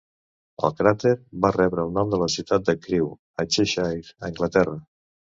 El 0.67 0.71
cràter 0.77 1.09
va 1.43 1.51
rebre 1.57 1.83
el 1.87 1.91
nom 1.97 2.13
de 2.15 2.19
la 2.21 2.29
ciutat 2.35 2.65
de 2.69 2.75
Crewe, 2.85 3.11
a 3.43 3.45
Cheshire, 3.57 4.09
Anglaterra. 4.31 4.75